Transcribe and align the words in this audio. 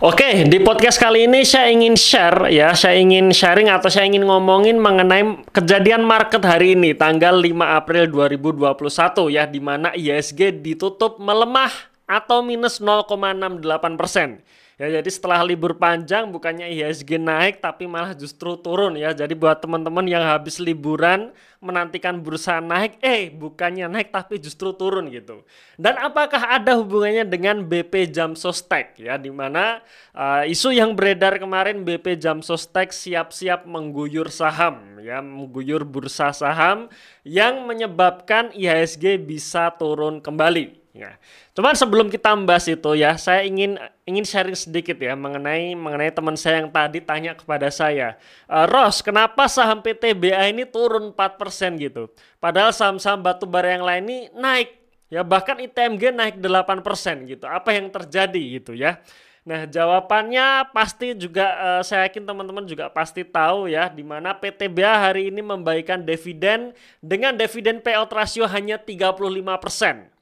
Oke, 0.00 0.48
di 0.48 0.62
podcast 0.64 0.96
kali 0.96 1.28
ini 1.28 1.44
saya 1.44 1.68
ingin 1.68 1.92
share 1.92 2.48
ya, 2.48 2.72
saya 2.72 2.96
ingin 2.96 3.34
sharing 3.34 3.68
atau 3.68 3.92
saya 3.92 4.08
ingin 4.08 4.24
ngomongin 4.24 4.80
mengenai 4.80 5.44
kejadian 5.52 6.06
market 6.06 6.40
hari 6.40 6.72
ini 6.72 6.96
tanggal 6.96 7.36
5 7.36 7.52
April 7.52 8.08
2021 8.08 9.34
ya 9.34 9.44
di 9.44 9.60
mana 9.60 9.92
ISG 9.92 10.62
ditutup 10.64 11.20
melemah 11.20 11.68
atau 12.08 12.40
minus 12.40 12.80
0,68 12.80 14.00
persen. 14.00 14.40
Ya, 14.80 14.88
jadi 14.88 15.10
setelah 15.12 15.44
libur 15.44 15.76
panjang 15.76 16.32
bukannya 16.32 16.72
IHSG 16.72 17.20
naik 17.20 17.60
tapi 17.60 17.84
malah 17.84 18.16
justru 18.16 18.56
turun 18.56 18.96
ya. 18.96 19.12
Jadi 19.12 19.36
buat 19.36 19.60
teman-teman 19.60 20.08
yang 20.08 20.24
habis 20.24 20.56
liburan 20.56 21.36
menantikan 21.60 22.16
bursa 22.16 22.64
naik, 22.64 22.96
eh 23.04 23.28
bukannya 23.28 23.92
naik 23.92 24.08
tapi 24.08 24.40
justru 24.40 24.72
turun 24.72 25.12
gitu. 25.12 25.44
Dan 25.76 26.00
apakah 26.00 26.56
ada 26.56 26.80
hubungannya 26.80 27.28
dengan 27.28 27.60
BP 27.60 28.08
Jam 28.08 28.32
Sostek 28.32 28.96
ya 28.96 29.20
di 29.20 29.28
mana 29.28 29.84
uh, 30.16 30.48
isu 30.48 30.72
yang 30.72 30.96
beredar 30.96 31.36
kemarin 31.36 31.84
BP 31.84 32.16
Jam 32.16 32.40
Sostek 32.40 32.96
siap-siap 32.96 33.68
mengguyur 33.68 34.32
saham 34.32 34.96
ya, 35.04 35.20
mengguyur 35.20 35.84
bursa 35.84 36.32
saham 36.32 36.88
yang 37.20 37.68
menyebabkan 37.68 38.48
IHSG 38.56 39.20
bisa 39.20 39.68
turun 39.76 40.24
kembali. 40.24 40.79
Ya. 40.90 41.22
Cuman 41.54 41.78
sebelum 41.78 42.10
kita 42.10 42.34
membahas 42.34 42.66
itu 42.66 42.98
ya, 42.98 43.14
saya 43.14 43.46
ingin 43.46 43.78
ingin 44.02 44.26
sharing 44.26 44.58
sedikit 44.58 44.98
ya 44.98 45.14
mengenai 45.14 45.78
mengenai 45.78 46.10
teman 46.10 46.34
saya 46.34 46.66
yang 46.66 46.70
tadi 46.74 46.98
tanya 46.98 47.38
kepada 47.38 47.70
saya, 47.70 48.18
e, 48.50 48.58
Ros, 48.66 48.98
kenapa 48.98 49.46
saham 49.46 49.78
PTBA 49.86 50.50
ini 50.50 50.66
turun 50.66 51.14
4% 51.14 51.78
gitu? 51.78 52.10
Padahal 52.42 52.74
saham-saham 52.74 53.22
batubara 53.22 53.70
yang 53.70 53.86
lain 53.86 54.02
ini 54.02 54.18
naik 54.34 54.82
ya 55.14 55.22
bahkan 55.22 55.62
ITMG 55.62 56.10
naik 56.10 56.42
8% 56.42 56.82
gitu. 57.30 57.46
Apa 57.46 57.70
yang 57.70 57.86
terjadi 57.94 58.42
gitu 58.58 58.74
ya? 58.74 58.98
Nah, 59.40 59.64
jawabannya 59.64 60.74
pasti 60.74 61.16
juga 61.16 61.54
uh, 61.56 61.82
saya 61.86 62.10
yakin 62.10 62.28
teman-teman 62.28 62.66
juga 62.68 62.92
pasti 62.92 63.24
tahu 63.24 63.72
ya 63.72 63.88
di 63.88 64.04
mana 64.04 64.36
PTBA 64.36 65.10
hari 65.10 65.32
ini 65.32 65.40
membagikan 65.40 66.02
dividen 66.02 66.76
dengan 67.00 67.38
dividen 67.38 67.78
payout 67.78 68.12
ratio 68.12 68.44
hanya 68.50 68.76
35%. 68.76 70.19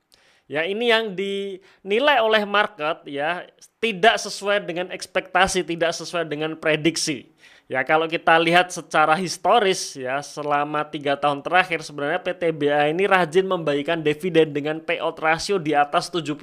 Ya, 0.48 0.64
ini 0.64 0.88
yang 0.88 1.12
dinilai 1.12 2.24
oleh 2.24 2.48
market 2.48 3.04
ya 3.04 3.44
tidak 3.84 4.16
sesuai 4.16 4.64
dengan 4.64 4.88
ekspektasi, 4.88 5.60
tidak 5.60 5.92
sesuai 5.92 6.24
dengan 6.24 6.56
prediksi. 6.56 7.28
Ya, 7.68 7.84
kalau 7.84 8.08
kita 8.08 8.32
lihat 8.40 8.72
secara 8.72 9.12
historis 9.12 9.92
ya 9.92 10.24
selama 10.24 10.88
tiga 10.88 11.20
tahun 11.20 11.44
terakhir 11.44 11.84
sebenarnya 11.84 12.16
PTBA 12.24 12.96
ini 12.96 13.04
rajin 13.04 13.44
membagikan 13.44 14.00
dividen 14.00 14.56
dengan 14.56 14.80
payout 14.80 15.20
ratio 15.20 15.60
di 15.60 15.76
atas 15.76 16.08
70%. 16.08 16.40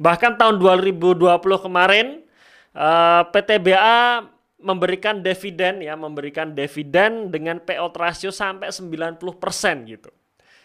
Bahkan 0.00 0.32
tahun 0.40 0.56
2020 0.56 1.28
kemarin 1.60 2.24
uh, 2.72 2.80
eh, 2.80 3.22
PTBA 3.36 4.24
memberikan 4.64 5.20
dividen 5.20 5.84
ya, 5.84 5.92
memberikan 5.92 6.56
dividen 6.56 7.28
dengan 7.28 7.60
payout 7.60 7.92
ratio 7.92 8.32
sampai 8.32 8.72
90% 8.72 9.20
gitu. 9.92 10.08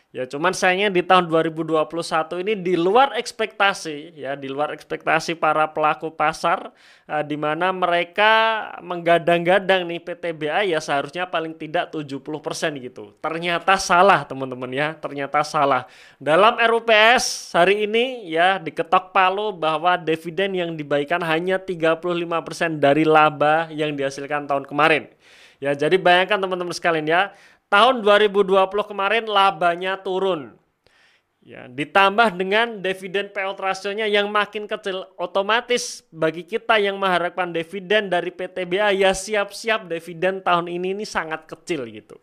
Ya 0.10 0.26
cuman 0.26 0.58
sayangnya 0.58 0.90
di 0.90 1.06
tahun 1.06 1.30
2021 1.30 1.86
ini 2.42 2.58
di 2.58 2.74
luar 2.74 3.14
ekspektasi 3.14 4.18
ya 4.18 4.34
di 4.34 4.50
luar 4.50 4.74
ekspektasi 4.74 5.38
para 5.38 5.70
pelaku 5.70 6.10
pasar 6.10 6.74
uh, 7.06 7.22
di 7.22 7.38
mana 7.38 7.70
mereka 7.70 8.58
menggadang-gadang 8.82 9.86
nih 9.86 10.02
PTBA 10.02 10.74
ya 10.74 10.82
seharusnya 10.82 11.30
paling 11.30 11.54
tidak 11.54 11.94
70% 11.94 12.26
gitu. 12.82 13.14
Ternyata 13.22 13.78
salah 13.78 14.26
teman-teman 14.26 14.74
ya, 14.74 14.98
ternyata 14.98 15.46
salah. 15.46 15.86
Dalam 16.18 16.58
RUPS 16.58 17.54
hari 17.54 17.86
ini 17.86 18.34
ya 18.34 18.58
diketok 18.58 19.14
palu 19.14 19.54
bahwa 19.54 19.94
dividen 19.94 20.58
yang 20.58 20.74
dibaikan 20.74 21.22
hanya 21.22 21.62
35% 21.62 22.82
dari 22.82 23.06
laba 23.06 23.70
yang 23.70 23.94
dihasilkan 23.94 24.50
tahun 24.50 24.66
kemarin. 24.66 25.06
Ya, 25.60 25.76
jadi 25.76 26.00
bayangkan 26.00 26.40
teman-teman 26.40 26.72
sekalian 26.72 27.04
ya, 27.04 27.22
tahun 27.70 28.02
2020 28.02 28.50
kemarin 28.90 29.26
labanya 29.30 30.02
turun. 30.02 30.58
Ya, 31.40 31.66
ditambah 31.66 32.36
dengan 32.36 32.84
dividen 32.84 33.32
payout 33.32 33.58
rasionya 33.58 34.06
yang 34.06 34.30
makin 34.30 34.70
kecil, 34.70 35.08
otomatis 35.18 36.04
bagi 36.12 36.46
kita 36.46 36.78
yang 36.78 37.00
mengharapkan 37.00 37.50
dividen 37.50 38.12
dari 38.12 38.30
PTBA 38.30 38.94
ya 38.94 39.16
siap-siap 39.16 39.88
dividen 39.88 40.44
tahun 40.46 40.68
ini 40.70 40.94
ini 41.00 41.06
sangat 41.08 41.48
kecil 41.50 41.88
gitu. 41.90 42.20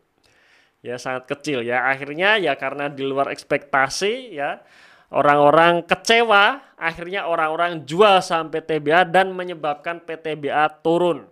Ya 0.85 1.01
sangat 1.01 1.27
kecil 1.27 1.67
ya. 1.67 1.91
Akhirnya 1.91 2.39
ya 2.39 2.55
karena 2.55 2.87
di 2.87 3.03
luar 3.03 3.33
ekspektasi 3.35 4.37
ya 4.37 4.62
orang-orang 5.11 5.83
kecewa, 5.89 6.77
akhirnya 6.79 7.27
orang-orang 7.27 7.83
jual 7.83 8.23
saham 8.23 8.53
PTBA 8.53 9.09
dan 9.11 9.35
menyebabkan 9.35 10.03
PTBA 10.06 10.83
turun. 10.85 11.27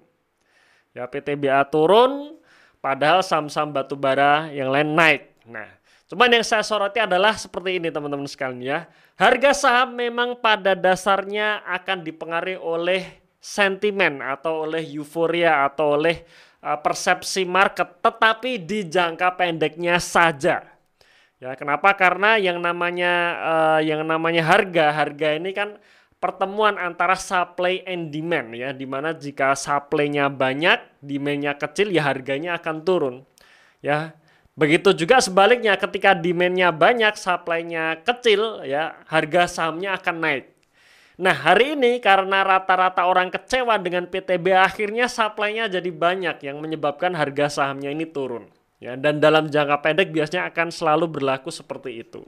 Ya 0.95 1.07
PTBA 1.07 1.69
turun, 1.71 2.39
Padahal 2.84 3.25
saham-saham 3.25 3.72
batu 3.72 3.97
bara 3.97 4.53
yang 4.53 4.69
lain 4.69 4.93
naik. 4.93 5.33
Nah, 5.49 5.65
cuman 6.05 6.28
yang 6.37 6.45
saya 6.45 6.61
soroti 6.61 7.00
adalah 7.00 7.33
seperti 7.33 7.81
ini 7.81 7.89
teman-teman 7.89 8.28
sekalian 8.28 8.61
ya. 8.61 8.78
Harga 9.17 9.56
saham 9.56 9.97
memang 9.97 10.37
pada 10.37 10.77
dasarnya 10.77 11.65
akan 11.65 12.05
dipengaruhi 12.05 12.61
oleh 12.61 13.25
sentimen 13.41 14.21
atau 14.21 14.69
oleh 14.69 14.84
euforia 14.84 15.65
atau 15.65 15.97
oleh 15.97 16.28
uh, 16.61 16.77
persepsi 16.77 17.49
market, 17.49 18.05
tetapi 18.05 18.61
di 18.61 18.84
jangka 18.84 19.33
pendeknya 19.33 19.97
saja. 19.97 20.69
Ya, 21.41 21.56
kenapa? 21.56 21.89
Karena 21.97 22.37
yang 22.37 22.61
namanya 22.61 23.12
uh, 23.41 23.81
yang 23.81 24.05
namanya 24.05 24.44
harga, 24.44 24.93
harga 24.93 25.41
ini 25.41 25.56
kan 25.56 25.81
pertemuan 26.25 26.81
antara 26.81 27.12
supply 27.21 27.85
and 27.85 28.09
demand 28.09 28.57
ya 28.57 28.73
di 28.73 28.89
mana 28.89 29.12
jika 29.12 29.53
supply-nya 29.53 30.33
banyak 30.33 30.81
demand-nya 31.05 31.53
kecil 31.61 31.93
ya 31.93 32.09
harganya 32.09 32.57
akan 32.57 32.81
turun 32.81 33.17
ya. 33.85 34.17
Begitu 34.57 34.97
juga 34.97 35.21
sebaliknya 35.21 35.77
ketika 35.77 36.17
demand-nya 36.17 36.73
banyak 36.73 37.12
supply-nya 37.21 38.01
kecil 38.01 38.65
ya 38.65 38.97
harga 39.05 39.45
sahamnya 39.45 40.01
akan 40.01 40.17
naik. 40.25 40.45
Nah 41.21 41.37
hari 41.37 41.77
ini 41.77 42.01
karena 42.01 42.41
rata-rata 42.41 43.05
orang 43.05 43.29
kecewa 43.29 43.77
dengan 43.77 44.09
PTB 44.09 44.56
akhirnya 44.56 45.12
supply-nya 45.12 45.69
jadi 45.69 45.91
banyak 45.93 46.41
yang 46.41 46.56
menyebabkan 46.56 47.12
harga 47.12 47.61
sahamnya 47.61 47.93
ini 47.93 48.09
turun 48.09 48.49
ya. 48.81 48.97
Dan 48.97 49.21
dalam 49.21 49.53
jangka 49.53 49.77
pendek 49.85 50.09
biasanya 50.09 50.49
akan 50.49 50.73
selalu 50.73 51.21
berlaku 51.21 51.53
seperti 51.53 52.01
itu 52.01 52.25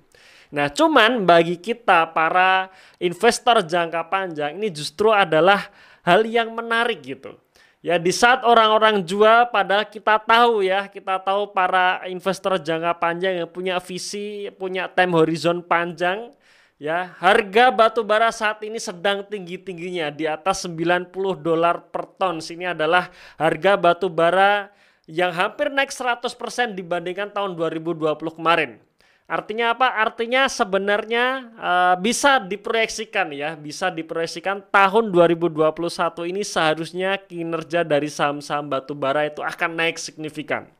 Nah, 0.56 0.72
cuman 0.72 1.28
bagi 1.28 1.60
kita 1.60 2.16
para 2.16 2.72
investor 2.96 3.60
jangka 3.60 4.08
panjang 4.08 4.56
ini 4.56 4.72
justru 4.72 5.12
adalah 5.12 5.68
hal 6.00 6.24
yang 6.24 6.48
menarik 6.56 7.04
gitu. 7.04 7.36
Ya, 7.84 8.00
di 8.00 8.08
saat 8.08 8.40
orang-orang 8.40 9.04
jual 9.04 9.52
padahal 9.52 9.84
kita 9.84 10.16
tahu 10.16 10.64
ya, 10.64 10.88
kita 10.88 11.20
tahu 11.20 11.52
para 11.52 12.00
investor 12.08 12.56
jangka 12.56 12.96
panjang 12.96 13.44
yang 13.44 13.50
punya 13.52 13.76
visi, 13.84 14.48
punya 14.56 14.88
time 14.88 15.12
horizon 15.12 15.60
panjang, 15.60 16.32
ya, 16.80 17.12
harga 17.20 17.68
batu 17.68 18.00
bara 18.00 18.32
saat 18.32 18.64
ini 18.64 18.80
sedang 18.80 19.28
tinggi-tingginya 19.28 20.08
di 20.08 20.24
atas 20.24 20.64
90 20.64 21.12
dolar 21.36 21.84
per 21.92 22.08
ton. 22.16 22.40
Ini 22.40 22.72
adalah 22.72 23.12
harga 23.36 23.76
batu 23.76 24.08
bara 24.08 24.72
yang 25.04 25.36
hampir 25.36 25.68
naik 25.68 25.92
100% 25.92 26.72
dibandingkan 26.72 27.28
tahun 27.28 27.54
2020 27.60 28.16
kemarin. 28.40 28.80
Artinya 29.26 29.74
apa? 29.74 29.98
Artinya 29.98 30.46
sebenarnya 30.46 31.50
uh, 31.58 31.94
bisa 31.98 32.38
diproyeksikan 32.38 33.34
ya, 33.34 33.58
bisa 33.58 33.90
diproyeksikan 33.90 34.70
tahun 34.70 35.10
2021 35.10 36.30
ini 36.30 36.46
seharusnya 36.46 37.18
kinerja 37.18 37.82
dari 37.82 38.06
saham-saham 38.06 38.70
batubara 38.70 39.26
itu 39.26 39.42
akan 39.42 39.82
naik 39.82 39.98
signifikan. 39.98 40.70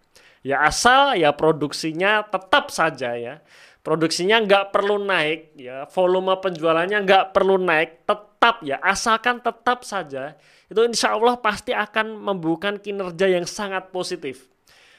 Ya 0.47 0.63
asal 0.63 1.19
ya 1.19 1.35
produksinya 1.35 2.23
tetap 2.23 2.71
saja 2.71 3.19
ya. 3.19 3.43
Produksinya 3.83 4.39
nggak 4.43 4.71
perlu 4.71 5.03
naik 5.03 5.55
ya, 5.59 5.87
volume 5.91 6.39
penjualannya 6.39 7.03
nggak 7.07 7.25
perlu 7.35 7.55
naik, 7.59 8.03
tetap 8.03 8.63
ya, 8.63 8.83
asalkan 8.83 9.39
tetap 9.39 9.87
saja 9.87 10.35
itu 10.67 10.81
insya 10.83 11.15
Allah 11.15 11.39
pasti 11.39 11.71
akan 11.71 12.19
membuka 12.19 12.75
kinerja 12.75 13.31
yang 13.31 13.47
sangat 13.47 13.95
positif 13.95 14.51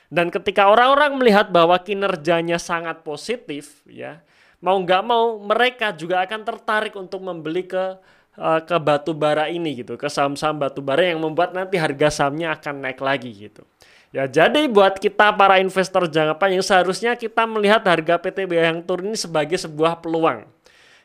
dan 0.07 0.31
ketika 0.31 0.71
orang-orang 0.71 1.19
melihat 1.19 1.51
bahwa 1.51 1.75
kinerjanya 1.83 2.55
sangat 2.55 3.03
positif, 3.03 3.83
ya 3.83 4.23
mau 4.63 4.79
nggak 4.79 5.03
mau 5.03 5.35
mereka 5.43 5.91
juga 5.91 6.23
akan 6.23 6.47
tertarik 6.47 6.95
untuk 6.95 7.19
membeli 7.19 7.67
ke 7.67 7.99
uh, 8.39 8.61
ke 8.63 8.75
batu 8.79 9.11
bara 9.11 9.51
ini 9.51 9.83
gitu, 9.83 9.99
ke 9.99 10.07
saham-saham 10.07 10.63
batu 10.63 10.79
bara 10.79 11.11
yang 11.11 11.19
membuat 11.19 11.51
nanti 11.51 11.75
harga 11.75 12.23
sahamnya 12.23 12.55
akan 12.55 12.87
naik 12.87 13.03
lagi 13.03 13.35
gitu. 13.35 13.67
Ya 14.15 14.23
jadi 14.23 14.71
buat 14.71 14.95
kita 14.95 15.35
para 15.35 15.59
investor 15.59 16.07
jangka 16.07 16.39
panjang 16.39 16.63
seharusnya 16.63 17.11
kita 17.19 17.43
melihat 17.43 17.83
harga 17.83 18.15
PTB 18.15 18.51
yang 18.55 18.79
turun 18.87 19.11
ini 19.11 19.19
sebagai 19.19 19.59
sebuah 19.59 19.99
peluang. 19.99 20.47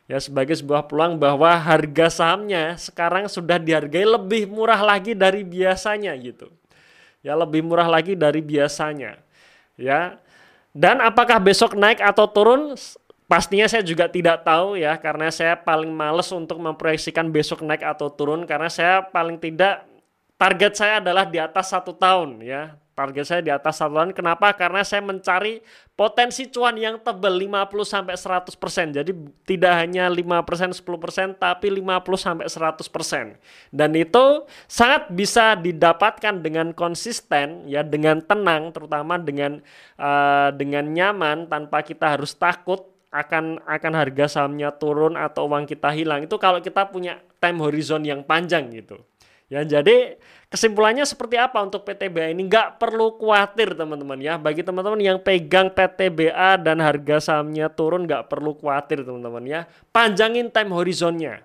Ya 0.07 0.19
sebagai 0.23 0.55
sebuah 0.55 0.87
peluang 0.87 1.19
bahwa 1.19 1.51
harga 1.51 2.07
sahamnya 2.07 2.79
sekarang 2.79 3.27
sudah 3.27 3.59
dihargai 3.59 4.07
lebih 4.07 4.47
murah 4.47 4.79
lagi 4.79 5.11
dari 5.11 5.43
biasanya 5.43 6.15
gitu 6.15 6.47
ya 7.23 7.33
lebih 7.33 7.63
murah 7.63 7.87
lagi 7.87 8.13
dari 8.13 8.43
biasanya. 8.43 9.17
Ya. 9.79 10.19
Dan 10.75 10.99
apakah 10.99 11.39
besok 11.39 11.73
naik 11.73 12.03
atau 12.03 12.27
turun? 12.29 12.75
Pastinya 13.23 13.65
saya 13.65 13.81
juga 13.81 14.11
tidak 14.11 14.45
tahu 14.45 14.77
ya 14.77 14.99
karena 14.99 15.31
saya 15.31 15.57
paling 15.57 15.89
males 15.89 16.29
untuk 16.29 16.59
memproyeksikan 16.59 17.31
besok 17.33 17.63
naik 17.65 17.81
atau 17.81 18.11
turun 18.11 18.45
karena 18.45 18.69
saya 18.69 19.01
paling 19.01 19.39
tidak 19.39 19.87
target 20.37 20.73
saya 20.75 20.93
adalah 20.99 21.23
di 21.23 21.39
atas 21.39 21.71
satu 21.71 21.95
tahun 21.95 22.43
ya 22.43 22.75
target 22.93 23.25
saya 23.25 23.41
di 23.41 23.49
atas 23.49 23.81
satu 23.81 23.97
tahun 23.97 24.13
kenapa? 24.13 24.53
Karena 24.53 24.85
saya 24.85 25.01
mencari 25.01 25.59
potensi 25.93 26.49
cuan 26.49 26.77
yang 26.77 27.01
tebal 27.01 27.33
50 27.37 27.85
sampai 27.85 28.15
100 28.17 28.53
persen. 28.57 28.87
Jadi 28.93 29.11
tidak 29.45 29.73
hanya 29.77 30.09
5 30.09 30.47
persen 30.47 30.69
10 30.73 30.81
persen 30.97 31.27
tapi 31.37 31.73
50 31.73 32.01
sampai 32.17 32.45
100 32.49 32.85
persen. 32.89 33.25
Dan 33.73 33.93
itu 33.97 34.45
sangat 34.69 35.09
bisa 35.09 35.57
didapatkan 35.57 36.41
dengan 36.41 36.73
konsisten 36.73 37.65
ya 37.65 37.81
dengan 37.81 38.21
tenang 38.21 38.73
terutama 38.73 39.17
dengan 39.17 39.61
uh, 39.97 40.49
dengan 40.53 40.85
nyaman 40.89 41.49
tanpa 41.49 41.81
kita 41.81 42.17
harus 42.17 42.33
takut 42.37 42.89
akan 43.13 43.61
akan 43.69 43.93
harga 43.93 44.25
sahamnya 44.25 44.73
turun 44.73 45.13
atau 45.13 45.45
uang 45.45 45.69
kita 45.69 45.93
hilang. 45.93 46.25
Itu 46.25 46.41
kalau 46.41 46.57
kita 46.61 46.89
punya 46.89 47.21
time 47.37 47.61
horizon 47.61 48.01
yang 48.07 48.25
panjang 48.25 48.73
gitu 48.73 48.97
ya 49.51 49.61
jadi 49.63 50.19
kesimpulannya 50.53 51.01
seperti 51.01 51.41
apa 51.41 51.57
untuk 51.65 51.81
PTBA 51.81 52.29
ini? 52.29 52.45
Nggak 52.45 52.77
perlu 52.77 53.17
khawatir 53.17 53.73
teman-teman 53.73 54.21
ya. 54.21 54.37
Bagi 54.37 54.61
teman-teman 54.61 55.01
yang 55.01 55.17
pegang 55.17 55.73
PTBA 55.73 56.61
dan 56.61 56.77
harga 56.77 57.17
sahamnya 57.33 57.73
turun 57.73 58.05
nggak 58.05 58.29
perlu 58.29 58.53
khawatir 58.53 59.01
teman-teman 59.01 59.43
ya. 59.49 59.61
Panjangin 59.89 60.53
time 60.53 60.69
horizonnya. 60.77 61.41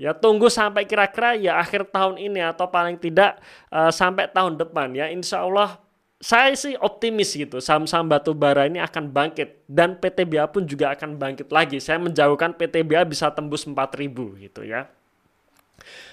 Ya 0.00 0.16
tunggu 0.16 0.48
sampai 0.48 0.88
kira-kira 0.88 1.36
ya 1.36 1.60
akhir 1.60 1.92
tahun 1.92 2.16
ini 2.16 2.40
atau 2.40 2.72
paling 2.72 2.96
tidak 2.96 3.36
uh, 3.68 3.92
sampai 3.92 4.32
tahun 4.32 4.56
depan 4.56 4.96
ya. 4.96 5.12
Insya 5.12 5.44
Allah 5.44 5.76
saya 6.16 6.52
sih 6.52 6.76
optimis 6.76 7.32
gitu 7.32 7.60
saham-saham 7.64 8.08
batu 8.08 8.36
bara 8.36 8.68
ini 8.68 8.76
akan 8.76 9.08
bangkit 9.08 9.64
dan 9.64 9.96
PTBA 9.96 10.48
pun 10.52 10.64
juga 10.64 10.96
akan 10.96 11.20
bangkit 11.20 11.52
lagi. 11.52 11.76
Saya 11.80 12.00
menjauhkan 12.00 12.56
PTBA 12.56 13.04
bisa 13.04 13.28
tembus 13.32 13.68
4000 13.68 14.40
gitu 14.40 14.64
ya. 14.64 14.88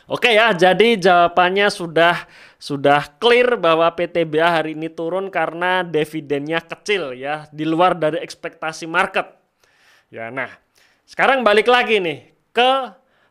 Oke 0.07 0.31
ya, 0.31 0.55
jadi 0.55 0.95
jawabannya 0.95 1.67
sudah 1.67 2.27
sudah 2.57 3.05
clear 3.21 3.59
bahwa 3.59 3.85
PTBA 3.91 4.61
hari 4.61 4.73
ini 4.73 4.89
turun 4.89 5.29
karena 5.29 5.85
dividennya 5.85 6.63
kecil 6.63 7.13
ya, 7.13 7.45
di 7.53 7.67
luar 7.67 7.93
dari 7.93 8.23
ekspektasi 8.23 8.87
market. 8.89 9.29
Ya, 10.07 10.31
nah, 10.31 10.49
sekarang 11.03 11.43
balik 11.43 11.67
lagi 11.67 11.99
nih 11.99 12.31
ke 12.55 12.71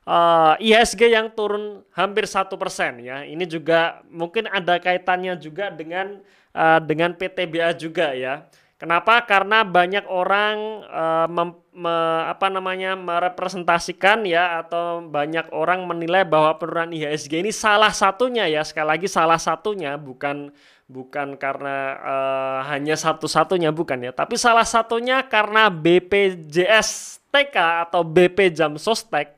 uh, 0.06 0.54
eh, 0.60 0.70
IHSG 0.70 1.10
yang 1.10 1.34
turun 1.34 1.82
hampir 1.92 2.24
satu 2.30 2.54
persen 2.54 3.02
ya. 3.02 3.26
Ini 3.26 3.44
juga 3.44 4.00
mungkin 4.08 4.46
ada 4.46 4.78
kaitannya 4.78 5.34
juga 5.36 5.74
dengan 5.74 6.22
uh, 6.54 6.80
dengan 6.80 7.12
PTBA 7.12 7.74
juga 7.74 8.14
ya. 8.14 8.46
Kenapa? 8.76 9.24
Karena 9.24 9.64
banyak 9.64 10.04
orang 10.04 10.84
uh, 10.84 11.26
mem, 11.32 11.56
me, 11.72 11.96
apa 12.28 12.52
namanya 12.52 12.92
merepresentasikan 12.92 14.28
ya 14.28 14.60
atau 14.60 15.00
banyak 15.00 15.48
orang 15.56 15.88
menilai 15.88 16.28
bahwa 16.28 16.52
penurunan 16.60 16.92
IHSG 16.92 17.40
ini 17.40 17.56
salah 17.56 17.88
satunya 17.88 18.44
ya 18.44 18.60
sekali 18.68 18.92
lagi 18.92 19.08
salah 19.08 19.40
satunya 19.40 19.96
bukan 19.96 20.52
bukan 20.86 21.40
karena 21.40 21.98
uh, 21.98 22.60
hanya 22.68 23.00
satu-satunya 23.00 23.72
bukan 23.72 24.06
ya 24.06 24.12
tapi 24.12 24.36
salah 24.36 24.68
satunya 24.68 25.24
karena 25.24 25.72
BPJS 25.72 27.18
TK 27.32 27.56
atau 27.88 28.04
BP 28.04 28.52
Jam 28.54 28.76
Sostek 28.76 29.34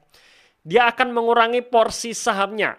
dia 0.66 0.90
akan 0.90 1.14
mengurangi 1.14 1.64
porsi 1.64 2.10
sahamnya 2.12 2.76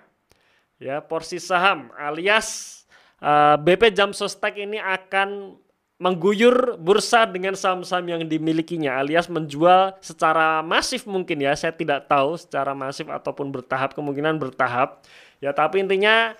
ya 0.77 1.01
porsi 1.01 1.41
saham 1.41 1.89
alias 1.97 2.79
uh, 3.23 3.55
eh, 3.55 3.55
BP 3.57 3.89
Jam 3.95 4.13
Sostek 4.13 4.61
ini 4.61 4.77
akan 4.77 5.57
mengguyur 5.99 6.79
bursa 6.79 7.27
dengan 7.27 7.53
saham-saham 7.59 8.07
yang 8.07 8.23
dimilikinya 8.23 9.03
alias 9.03 9.27
menjual 9.27 9.99
secara 9.99 10.63
masif 10.63 11.03
mungkin 11.03 11.43
ya. 11.43 11.51
Saya 11.59 11.75
tidak 11.75 12.07
tahu 12.07 12.39
secara 12.39 12.71
masif 12.71 13.11
ataupun 13.11 13.51
bertahap 13.51 13.91
kemungkinan 13.91 14.39
bertahap. 14.39 15.03
Ya 15.43 15.51
tapi 15.51 15.83
intinya 15.83 16.39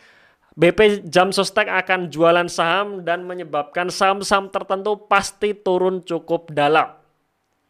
BP 0.56 1.12
Jam 1.12 1.36
Sostek 1.36 1.68
akan 1.68 2.08
jualan 2.08 2.48
saham 2.48 3.04
dan 3.04 3.28
menyebabkan 3.28 3.92
saham-saham 3.92 4.48
tertentu 4.48 4.96
pasti 5.12 5.52
turun 5.52 6.08
cukup 6.08 6.56
dalam. 6.56 6.96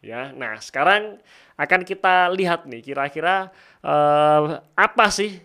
Ya 0.06 0.30
nah 0.38 0.62
sekarang 0.62 1.18
akan 1.58 1.82
kita 1.84 2.30
lihat 2.38 2.70
nih 2.70 2.86
kira-kira 2.86 3.50
uh, 3.82 4.62
apa 4.78 5.06
sih 5.10 5.42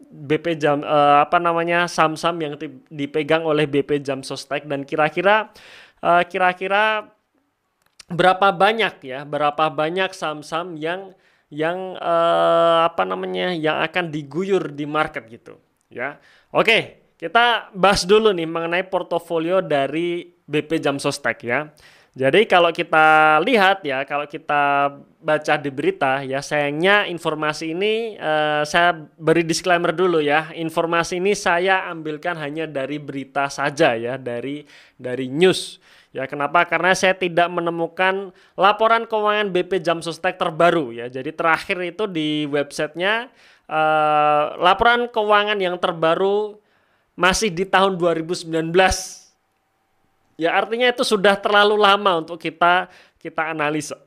BP 0.00 0.56
Jam 0.56 0.80
uh, 0.80 1.22
apa 1.22 1.36
namanya 1.36 1.84
saham-saham 1.84 2.40
yang 2.40 2.54
dipegang 2.88 3.44
oleh 3.44 3.68
BP 3.68 4.00
Jam 4.00 4.24
Sostek 4.24 4.64
dan 4.64 4.82
kira-kira 4.88 5.52
uh, 6.00 6.22
kira-kira 6.24 7.12
berapa 8.10 8.50
banyak 8.50 8.94
ya 9.06 9.22
berapa 9.22 9.70
banyak 9.70 10.10
saham-saham 10.10 10.74
yang 10.74 11.14
yang 11.50 11.94
uh, 11.98 12.86
apa 12.88 13.06
namanya 13.06 13.54
yang 13.54 13.82
akan 13.82 14.10
diguyur 14.10 14.74
di 14.74 14.88
market 14.88 15.28
gitu 15.30 15.60
ya. 15.92 16.18
Oke 16.50 17.00
kita 17.20 17.68
bahas 17.76 18.08
dulu 18.08 18.32
nih 18.32 18.48
mengenai 18.48 18.88
portofolio 18.88 19.60
dari 19.60 20.24
BP 20.24 20.80
Jam 20.80 20.96
Sostek 20.96 21.44
ya 21.44 21.68
jadi 22.10 22.42
kalau 22.42 22.74
kita 22.74 23.38
lihat 23.46 23.86
ya, 23.86 24.02
kalau 24.02 24.26
kita 24.26 24.90
baca 25.22 25.54
di 25.54 25.70
berita 25.70 26.26
ya, 26.26 26.42
sayangnya 26.42 27.06
informasi 27.06 27.70
ini 27.70 28.18
uh, 28.18 28.66
saya 28.66 29.06
beri 29.14 29.46
disclaimer 29.46 29.94
dulu 29.94 30.18
ya. 30.18 30.50
Informasi 30.50 31.22
ini 31.22 31.38
saya 31.38 31.86
ambilkan 31.86 32.34
hanya 32.34 32.66
dari 32.66 32.98
berita 32.98 33.46
saja 33.46 33.94
ya, 33.94 34.18
dari 34.18 34.66
dari 34.98 35.30
news. 35.30 35.78
Ya, 36.10 36.26
kenapa? 36.26 36.66
Karena 36.66 36.98
saya 36.98 37.14
tidak 37.14 37.46
menemukan 37.46 38.34
laporan 38.58 39.06
keuangan 39.06 39.54
BP 39.54 39.78
Jam 39.78 40.02
Sostek 40.02 40.34
terbaru 40.34 40.90
ya. 40.90 41.06
Jadi 41.06 41.30
terakhir 41.30 41.78
itu 41.86 42.10
di 42.10 42.42
websitenya 42.50 43.30
uh, 43.70 44.58
laporan 44.58 45.06
keuangan 45.06 45.62
yang 45.62 45.78
terbaru 45.78 46.58
masih 47.14 47.54
di 47.54 47.62
tahun 47.62 47.94
2019 47.94 48.50
Ya 50.40 50.56
artinya 50.56 50.88
itu 50.88 51.04
sudah 51.04 51.36
terlalu 51.36 51.76
lama 51.76 52.24
untuk 52.24 52.40
kita 52.40 52.88
kita 53.20 53.52
analisa. 53.52 54.00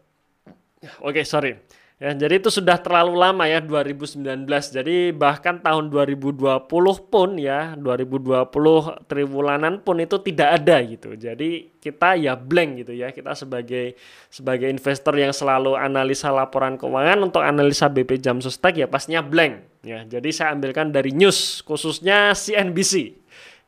Oke, 1.05 1.21
okay, 1.21 1.25
sorry. 1.29 1.53
Ya, 2.01 2.11
jadi 2.11 2.35
itu 2.35 2.51
sudah 2.51 2.75
terlalu 2.83 3.15
lama 3.15 3.47
ya 3.47 3.63
2019. 3.63 4.43
Jadi 4.49 5.15
bahkan 5.15 5.61
tahun 5.61 5.87
2020 5.87 6.67
pun 7.07 7.29
ya 7.39 7.79
2020 7.79 9.07
triwulanan 9.07 9.79
pun 9.79 10.03
itu 10.03 10.19
tidak 10.19 10.49
ada 10.59 10.83
gitu. 10.83 11.15
Jadi 11.15 11.71
kita 11.79 12.19
ya 12.19 12.35
blank 12.35 12.83
gitu 12.83 12.91
ya. 12.97 13.13
Kita 13.15 13.37
sebagai 13.37 13.95
sebagai 14.27 14.67
investor 14.67 15.15
yang 15.15 15.31
selalu 15.31 15.79
analisa 15.79 16.27
laporan 16.33 16.75
keuangan 16.75 17.23
untuk 17.23 17.39
analisa 17.39 17.87
BP 17.87 18.19
Jam 18.19 18.43
Sostek 18.43 18.83
ya 18.83 18.87
pastinya 18.91 19.23
blank 19.23 19.85
ya. 19.87 20.03
Jadi 20.03 20.27
saya 20.35 20.51
ambilkan 20.57 20.91
dari 20.91 21.15
news 21.15 21.63
khususnya 21.63 22.35
CNBC. 22.35 23.15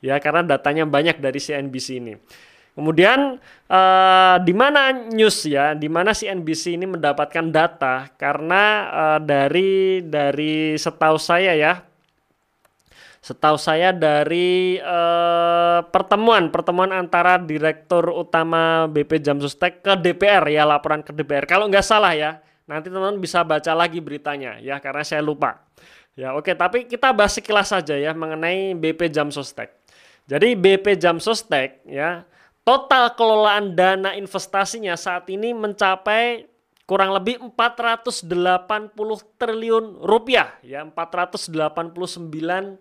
Ya 0.04 0.20
karena 0.20 0.44
datanya 0.44 0.84
banyak 0.84 1.24
dari 1.24 1.40
CNBC 1.40 1.88
ini. 2.04 2.20
Kemudian 2.76 3.40
uh, 3.72 4.36
di 4.44 4.52
mana 4.52 4.92
news 4.92 5.48
ya, 5.48 5.72
di 5.72 5.88
mana 5.88 6.12
si 6.12 6.28
NBC 6.28 6.76
ini 6.76 6.84
mendapatkan 6.84 7.48
data 7.48 8.12
karena 8.20 8.64
uh, 8.92 9.20
dari 9.24 10.04
dari 10.04 10.76
setahu 10.76 11.16
saya 11.16 11.56
ya, 11.56 11.80
setahu 13.24 13.56
saya 13.56 13.96
dari 13.96 14.76
uh, 14.84 15.88
pertemuan 15.88 16.52
pertemuan 16.52 16.92
antara 16.92 17.40
direktur 17.40 18.12
utama 18.12 18.92
BP 18.92 19.24
Jamsustek 19.24 19.80
ke 19.80 19.96
DPR 19.96 20.44
ya 20.52 20.68
laporan 20.68 21.00
ke 21.00 21.16
DPR. 21.16 21.48
Kalau 21.48 21.72
nggak 21.72 21.86
salah 21.88 22.12
ya, 22.12 22.44
nanti 22.68 22.92
teman-teman 22.92 23.24
bisa 23.24 23.40
baca 23.48 23.72
lagi 23.72 24.04
beritanya 24.04 24.60
ya 24.60 24.84
karena 24.84 25.08
saya 25.08 25.24
lupa. 25.24 25.64
Ya 26.20 26.36
oke, 26.36 26.52
tapi 26.60 26.92
kita 26.92 27.16
bahas 27.16 27.40
sekilas 27.40 27.72
saja 27.72 27.96
ya 27.96 28.12
mengenai 28.12 28.76
BP 28.76 29.16
Jamsostek. 29.16 29.72
Jadi 30.28 30.60
BP 30.60 31.00
Jamsostek 31.00 31.88
ya 31.88 32.28
Total 32.66 33.14
kelolaan 33.14 33.78
dana 33.78 34.18
investasinya 34.18 34.98
saat 34.98 35.30
ini 35.30 35.54
mencapai 35.54 36.50
kurang 36.90 37.14
lebih 37.14 37.38
480 37.54 38.26
triliun 39.38 40.02
rupiah. 40.02 40.58
Ya 40.66 40.82
489 40.82 42.26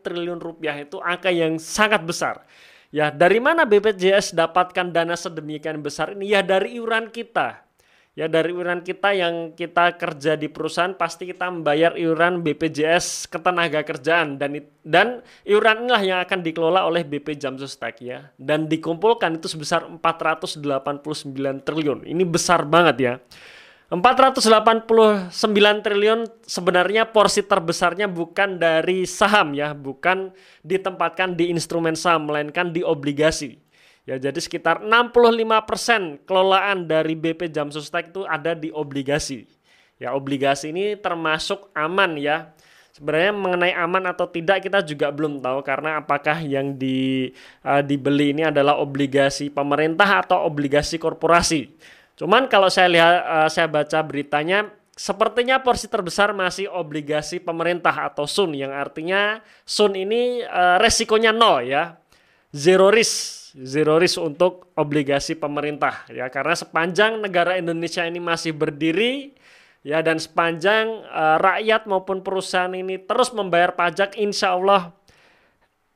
triliun 0.00 0.41
rupiah 0.41 0.76
itu 0.81 0.97
angka 1.05 1.29
yang 1.29 1.61
sangat 1.61 2.00
besar. 2.00 2.49
Ya 2.88 3.12
dari 3.12 3.45
mana 3.45 3.69
BPJS 3.69 4.33
dapatkan 4.33 4.88
dana 4.88 5.21
sedemikian 5.21 5.85
besar 5.85 6.17
ini? 6.17 6.33
Ya 6.33 6.41
dari 6.41 6.81
iuran 6.81 7.12
kita 7.12 7.63
ya 8.14 8.30
dari 8.30 8.54
iuran 8.54 8.87
kita 8.87 9.11
yang 9.11 9.35
kita 9.52 9.99
kerja 9.99 10.38
di 10.38 10.47
perusahaan 10.47 10.94
pasti 10.94 11.26
kita 11.26 11.50
membayar 11.50 11.99
iuran 11.99 12.40
BPJS 12.47 13.26
ketenaga 13.28 13.83
kerjaan. 13.83 14.38
Dan 14.38 14.62
dan 14.87 15.21
iuran 15.42 15.87
inilah 15.87 16.02
yang 16.02 16.18
akan 16.23 16.40
dikelola 16.47 16.87
oleh 16.87 17.02
BP 17.02 17.37
Jamsostek 17.38 18.00
ya. 18.00 18.30
Dan 18.38 18.71
dikumpulkan 18.71 19.38
itu 19.38 19.50
sebesar 19.50 19.87
489 19.87 21.66
triliun. 21.66 22.06
Ini 22.06 22.25
besar 22.25 22.64
banget 22.64 22.97
ya. 23.02 23.14
489 23.92 25.30
triliun 25.85 26.26
sebenarnya 26.42 27.04
porsi 27.14 27.44
terbesarnya 27.44 28.09
bukan 28.09 28.56
dari 28.59 29.04
saham 29.04 29.52
ya. 29.52 29.76
Bukan 29.76 30.33
ditempatkan 30.64 31.37
di 31.37 31.52
instrumen 31.52 31.94
saham 31.94 32.30
melainkan 32.30 32.73
di 32.73 32.80
obligasi 32.80 33.63
Ya, 34.04 34.20
jadi 34.20 34.37
sekitar 34.37 34.84
65% 34.84 36.28
kelolaan 36.28 36.84
dari 36.84 37.16
BP 37.16 37.49
Jamsostek 37.49 38.12
itu 38.12 38.28
ada 38.28 38.52
di 38.52 38.68
obligasi. 38.68 39.49
Ya, 39.96 40.12
obligasi 40.12 40.76
ini 40.76 40.92
termasuk 41.00 41.73
aman 41.73 42.20
ya. 42.20 42.52
Sebenarnya 42.92 43.32
mengenai 43.34 43.75
aman 43.75 44.04
atau 44.06 44.28
tidak 44.28 44.62
kita 44.62 44.84
juga 44.84 45.11
belum 45.11 45.42
tahu 45.42 45.66
karena 45.66 45.99
apakah 45.99 46.38
yang 46.44 46.76
di 46.76 47.32
uh, 47.66 47.82
dibeli 47.82 48.30
ini 48.30 48.46
adalah 48.46 48.78
obligasi 48.78 49.50
pemerintah 49.50 50.23
atau 50.23 50.46
obligasi 50.46 51.00
korporasi. 51.00 51.75
Cuman 52.14 52.46
kalau 52.46 52.70
saya 52.70 52.87
lihat 52.92 53.14
uh, 53.25 53.49
saya 53.50 53.66
baca 53.66 53.99
beritanya 54.04 54.70
sepertinya 54.94 55.58
porsi 55.58 55.90
terbesar 55.90 56.30
masih 56.37 56.70
obligasi 56.70 57.42
pemerintah 57.42 57.90
atau 57.90 58.30
Sun 58.30 58.54
yang 58.54 58.70
artinya 58.70 59.42
Sun 59.66 59.99
ini 59.99 60.44
uh, 60.46 60.78
resikonya 60.78 61.34
nol 61.34 61.66
ya. 61.66 61.99
Zero 62.54 62.94
risk 62.94 63.43
zero 63.62 64.02
risk 64.02 64.18
untuk 64.18 64.75
obligasi 64.75 65.38
pemerintah 65.38 66.02
ya. 66.11 66.26
Karena 66.26 66.58
sepanjang 66.58 67.23
negara 67.23 67.54
Indonesia 67.54 68.02
ini 68.02 68.18
masih 68.18 68.50
berdiri 68.50 69.30
ya 69.87 70.02
dan 70.02 70.18
sepanjang 70.18 71.06
uh, 71.06 71.38
rakyat 71.38 71.87
maupun 71.87 72.25
perusahaan 72.25 72.73
ini 72.75 72.99
terus 72.99 73.30
membayar 73.30 73.76
pajak 73.76 74.18
insya 74.18 74.56
Allah 74.56 74.90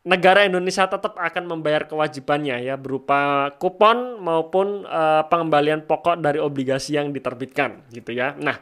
negara 0.07 0.47
Indonesia 0.47 0.87
tetap 0.87 1.19
akan 1.19 1.45
membayar 1.59 1.89
kewajibannya 1.89 2.63
ya 2.63 2.79
berupa 2.79 3.51
kupon 3.59 4.23
maupun 4.23 4.87
uh, 4.87 5.27
pengembalian 5.27 5.83
pokok 5.83 6.21
dari 6.23 6.39
obligasi 6.39 6.95
yang 6.95 7.11
diterbitkan 7.11 7.83
gitu 7.91 8.15
ya. 8.15 8.39
Nah 8.39 8.61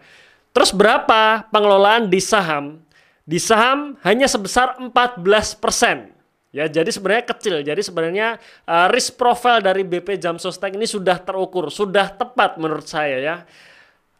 terus 0.56 0.72
berapa 0.72 1.44
pengelolaan 1.52 2.08
di 2.08 2.22
saham? 2.22 2.80
Di 3.26 3.42
saham 3.42 3.98
hanya 4.06 4.30
sebesar 4.30 4.78
14 4.78 5.26
persen 5.58 6.15
Ya, 6.56 6.64
jadi 6.72 6.88
sebenarnya 6.88 7.28
kecil. 7.28 7.60
Jadi 7.60 7.84
sebenarnya 7.84 8.40
uh, 8.64 8.88
risk 8.88 9.20
profile 9.20 9.60
dari 9.60 9.84
BP 9.84 10.16
Jam 10.16 10.40
Sostek 10.40 10.72
ini 10.72 10.88
sudah 10.88 11.20
terukur, 11.20 11.68
sudah 11.68 12.08
tepat 12.16 12.56
menurut 12.56 12.88
saya 12.88 13.20
ya. 13.20 13.36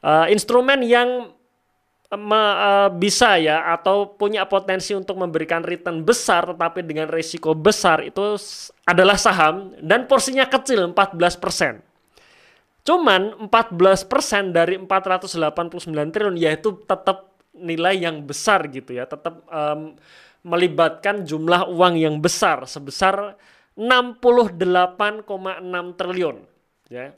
Uh, 0.05 0.29
instrumen 0.29 0.85
yang 0.85 1.33
me, 2.13 2.37
uh, 2.37 2.93
bisa 2.93 3.41
ya 3.41 3.73
atau 3.73 4.13
punya 4.21 4.45
potensi 4.45 4.93
untuk 4.93 5.17
memberikan 5.17 5.65
return 5.65 6.05
besar 6.05 6.53
tetapi 6.53 6.85
dengan 6.85 7.09
risiko 7.09 7.57
besar 7.57 8.05
itu 8.05 8.37
adalah 8.85 9.17
saham 9.17 9.73
dan 9.81 10.05
porsinya 10.05 10.45
kecil 10.45 10.93
14%. 10.93 11.81
Cuman 12.85 13.49
14% 13.49 14.53
dari 14.53 14.77
489 14.77 16.13
triliun 16.13 16.37
yaitu 16.37 16.85
tetap 16.85 17.33
nilai 17.57 17.97
yang 17.97 18.21
besar 18.29 18.69
gitu 18.69 18.93
ya, 18.93 19.09
tetap 19.09 19.41
um, 19.49 19.97
melibatkan 20.47 21.27
jumlah 21.27 21.67
uang 21.67 21.99
yang 21.99 22.23
besar 22.23 22.63
sebesar 22.71 23.35
68,6 23.75 25.27
triliun 25.99 26.37
ya. 26.87 27.11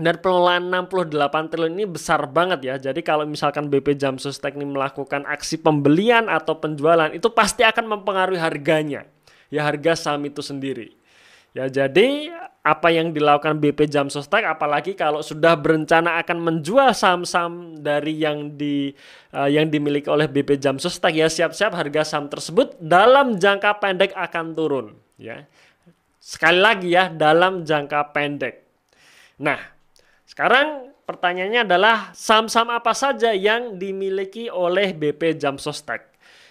Dan 0.00 0.16
pengelolaan 0.16 0.72
68 0.88 1.50
triliun 1.52 1.74
ini 1.76 1.86
besar 1.86 2.24
banget 2.24 2.60
ya. 2.64 2.74
Jadi 2.80 3.04
kalau 3.04 3.28
misalkan 3.28 3.68
BP 3.68 4.00
Jamsus 4.00 4.40
ini 4.40 4.64
melakukan 4.64 5.28
aksi 5.28 5.60
pembelian 5.60 6.26
atau 6.26 6.56
penjualan 6.56 7.12
itu 7.12 7.28
pasti 7.30 7.62
akan 7.62 8.00
mempengaruhi 8.00 8.40
harganya. 8.40 9.04
Ya 9.52 9.66
harga 9.66 9.98
saham 9.98 10.24
itu 10.24 10.40
sendiri. 10.40 10.99
Ya 11.50 11.66
jadi 11.66 12.30
apa 12.60 12.92
yang 12.92 13.10
dilakukan 13.16 13.56
BP 13.56 13.88
Jam 13.88 14.12
Sostek 14.12 14.44
apalagi 14.44 14.92
kalau 14.92 15.24
sudah 15.24 15.56
berencana 15.56 16.20
akan 16.20 16.38
menjual 16.38 16.92
saham-saham 16.92 17.80
dari 17.80 18.20
yang 18.20 18.54
di 18.54 18.92
uh, 19.32 19.48
yang 19.48 19.72
dimiliki 19.72 20.06
oleh 20.12 20.28
BP 20.28 20.60
Jam 20.60 20.76
Sostek 20.76 21.16
ya 21.16 21.26
siap-siap 21.26 21.72
harga 21.72 22.04
saham 22.04 22.28
tersebut 22.28 22.76
dalam 22.78 23.40
jangka 23.40 23.80
pendek 23.80 24.12
akan 24.12 24.52
turun 24.52 24.86
ya. 25.16 25.48
Sekali 26.20 26.60
lagi 26.60 26.92
ya 26.92 27.08
dalam 27.08 27.64
jangka 27.64 28.12
pendek. 28.12 28.60
Nah, 29.40 29.56
sekarang 30.28 30.92
pertanyaannya 31.08 31.64
adalah 31.64 32.12
saham-saham 32.12 32.76
apa 32.76 32.92
saja 32.92 33.32
yang 33.32 33.80
dimiliki 33.80 34.52
oleh 34.52 34.92
BP 34.92 35.40
Jam 35.40 35.56
Sostek? 35.56 36.09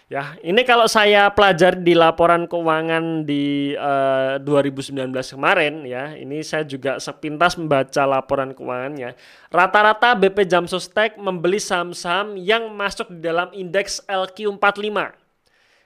Ya, 0.09 0.33
ini 0.41 0.65
kalau 0.65 0.89
saya 0.89 1.29
pelajari 1.29 1.85
di 1.85 1.93
laporan 1.93 2.49
keuangan 2.49 3.29
di 3.29 3.77
uh, 3.77 4.41
eh, 4.41 4.41
2019 4.41 5.13
kemarin 5.13 5.85
ya, 5.85 6.17
ini 6.17 6.41
saya 6.41 6.65
juga 6.65 6.97
sepintas 6.97 7.53
membaca 7.53 8.09
laporan 8.09 8.57
keuangannya. 8.57 9.13
Rata-rata 9.53 10.17
BP 10.17 10.49
Jamsostek 10.49 11.13
membeli 11.21 11.61
saham-saham 11.61 12.41
yang 12.41 12.73
masuk 12.73 13.05
di 13.13 13.21
dalam 13.21 13.53
indeks 13.53 14.01
LQ45. 14.09 15.13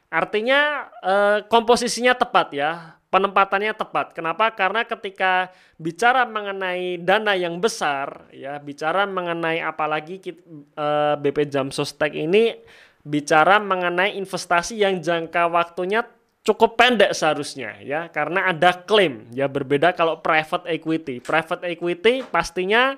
Artinya 0.07 0.87
uh, 1.03 1.43
komposisinya 1.51 2.15
tepat 2.15 2.55
ya, 2.55 2.95
penempatannya 3.11 3.75
tepat. 3.75 4.15
Kenapa? 4.15 4.55
Karena 4.55 4.87
ketika 4.87 5.51
bicara 5.75 6.23
mengenai 6.23 6.95
dana 6.95 7.35
yang 7.35 7.59
besar 7.59 8.31
ya, 8.31 8.55
bicara 8.55 9.03
mengenai 9.03 9.59
apalagi 9.59 10.17
uh, 10.23 10.31
eh, 10.79 11.15
BP 11.19 11.51
Jamsostek 11.51 12.15
ini 12.15 12.55
bicara 13.03 13.59
mengenai 13.59 14.15
investasi 14.15 14.79
yang 14.79 15.03
jangka 15.03 15.51
waktunya 15.51 16.07
cukup 16.43 16.79
pendek 16.79 17.11
seharusnya 17.11 17.79
ya. 17.83 18.07
Karena 18.07 18.51
ada 18.51 18.71
klaim 18.83 19.27
ya 19.35 19.51
berbeda 19.51 19.91
kalau 19.91 20.19
private 20.23 20.67
equity. 20.71 21.19
Private 21.19 21.67
equity 21.67 22.23
pastinya 22.23 22.95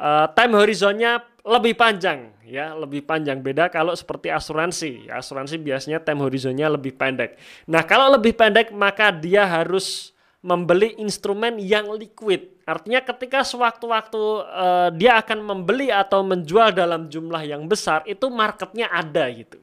uh, 0.00 0.26
time 0.32 0.56
horizonnya 0.56 1.20
lebih 1.44 1.76
panjang 1.76 2.32
ya 2.44 2.72
lebih 2.72 3.04
panjang. 3.04 3.40
Beda 3.40 3.68
kalau 3.68 3.92
seperti 3.92 4.32
asuransi. 4.32 5.12
Asuransi 5.12 5.60
biasanya 5.60 6.00
time 6.00 6.24
horizonnya 6.24 6.72
lebih 6.72 6.96
pendek. 6.96 7.36
Nah 7.68 7.84
kalau 7.84 8.12
lebih 8.16 8.32
pendek 8.36 8.72
maka 8.72 9.12
dia 9.12 9.44
harus 9.44 10.13
membeli 10.44 10.92
instrumen 11.00 11.56
yang 11.56 11.88
liquid. 11.96 12.60
Artinya 12.68 13.00
ketika 13.00 13.40
sewaktu-waktu 13.40 14.22
uh, 14.44 14.88
dia 14.92 15.16
akan 15.16 15.40
membeli 15.40 15.88
atau 15.88 16.20
menjual 16.20 16.76
dalam 16.76 17.08
jumlah 17.08 17.40
yang 17.48 17.64
besar, 17.64 18.04
itu 18.04 18.28
marketnya 18.28 18.92
ada 18.92 19.24
gitu. 19.32 19.56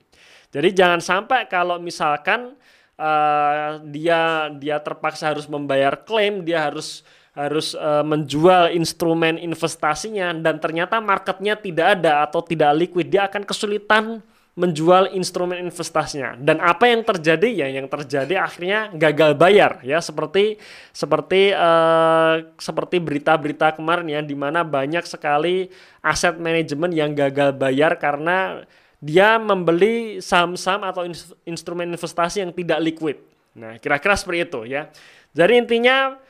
Jadi 0.49 0.69
jangan 0.73 0.97
sampai 0.97 1.45
kalau 1.45 1.77
misalkan 1.77 2.57
uh, 2.97 3.77
dia 3.93 4.49
dia 4.57 4.81
terpaksa 4.81 5.37
harus 5.37 5.45
membayar 5.45 5.93
klaim, 6.01 6.41
dia 6.41 6.65
harus 6.65 7.05
harus 7.31 7.77
uh, 7.77 8.03
menjual 8.03 8.73
instrumen 8.75 9.39
investasinya 9.39 10.35
dan 10.35 10.59
ternyata 10.59 10.99
marketnya 10.99 11.55
tidak 11.55 12.01
ada 12.01 12.25
atau 12.25 12.41
tidak 12.43 12.73
liquid, 12.75 13.07
dia 13.07 13.29
akan 13.29 13.45
kesulitan 13.45 14.19
menjual 14.51 15.15
instrumen 15.15 15.63
investasinya 15.63 16.35
dan 16.35 16.59
apa 16.59 16.83
yang 16.91 17.07
terjadi 17.07 17.47
ya 17.63 17.67
yang 17.71 17.87
terjadi 17.87 18.43
akhirnya 18.43 18.91
gagal 18.91 19.31
bayar 19.39 19.79
ya 19.79 20.03
seperti 20.03 20.59
seperti 20.91 21.55
uh, 21.55 22.51
seperti 22.59 22.99
berita-berita 22.99 23.79
kemarin 23.79 24.11
ya 24.11 24.19
di 24.19 24.35
mana 24.35 24.67
banyak 24.67 25.07
sekali 25.07 25.71
aset 26.03 26.35
manajemen 26.35 26.91
yang 26.91 27.15
gagal 27.15 27.55
bayar 27.55 27.95
karena 27.95 28.67
dia 29.01 29.39
membeli 29.39 30.19
saham-saham 30.19 30.83
atau 30.85 31.07
instrumen 31.47 31.89
investasi 31.89 32.45
yang 32.45 32.53
tidak 32.53 32.79
liquid. 32.85 33.17
Nah, 33.57 33.81
kira-kira 33.81 34.13
seperti 34.13 34.45
itu 34.45 34.61
ya. 34.69 34.93
Jadi 35.33 35.57
intinya 35.57 36.21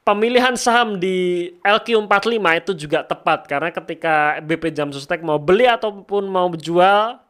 pemilihan 0.00 0.56
saham 0.56 0.96
di 0.96 1.50
LQ45 1.60 2.46
itu 2.62 2.72
juga 2.88 3.04
tepat 3.04 3.44
karena 3.44 3.68
ketika 3.68 4.40
BP 4.40 4.72
Jamsustek 4.72 5.20
mau 5.20 5.36
beli 5.36 5.68
ataupun 5.68 6.24
mau 6.30 6.48
jual 6.56 7.25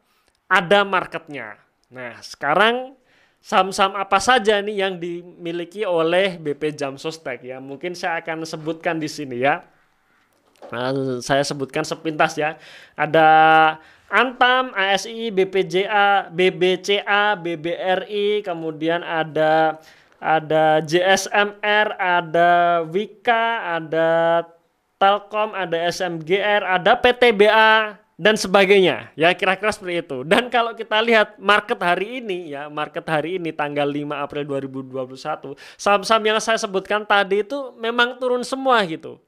ada 0.46 0.86
marketnya. 0.86 1.58
Nah, 1.90 2.18
sekarang 2.22 2.94
saham-saham 3.42 3.94
apa 3.94 4.18
saja 4.18 4.58
nih 4.58 4.82
yang 4.82 4.98
dimiliki 4.98 5.86
oleh 5.86 6.38
BP 6.38 6.74
Jamsostek 6.74 7.46
ya? 7.46 7.62
Mungkin 7.62 7.94
saya 7.94 8.22
akan 8.22 8.42
sebutkan 8.42 8.98
di 8.98 9.06
sini 9.06 9.42
ya. 9.42 9.62
Nah, 10.72 11.20
saya 11.22 11.46
sebutkan 11.46 11.86
sepintas 11.86 12.34
ya. 12.34 12.58
Ada 12.98 13.28
Antam, 14.06 14.70
ASI, 14.70 15.34
BPJA, 15.34 16.30
BBCA, 16.30 17.34
BBRI, 17.34 18.46
kemudian 18.46 19.02
ada 19.02 19.82
ada 20.22 20.78
JSMR, 20.80 21.86
ada 21.98 22.82
Wika, 22.86 23.76
ada 23.78 24.42
Telkom, 24.96 25.52
ada 25.52 25.76
SMGR, 25.90 26.64
ada 26.64 26.96
PTBA, 26.96 28.00
dan 28.16 28.34
sebagainya. 28.34 29.12
Ya 29.12 29.30
kira-kira 29.36 29.70
seperti 29.70 30.00
itu. 30.00 30.18
Dan 30.24 30.48
kalau 30.48 30.72
kita 30.72 30.98
lihat 31.04 31.36
market 31.36 31.76
hari 31.78 32.24
ini 32.24 32.56
ya, 32.56 32.66
market 32.72 33.04
hari 33.04 33.36
ini 33.36 33.52
tanggal 33.52 33.84
5 33.84 34.24
April 34.24 34.44
2021, 34.48 35.54
saham-saham 35.76 36.24
yang 36.24 36.40
saya 36.40 36.56
sebutkan 36.56 37.04
tadi 37.04 37.44
itu 37.44 37.76
memang 37.76 38.16
turun 38.16 38.42
semua 38.42 38.80
gitu. 38.88 39.20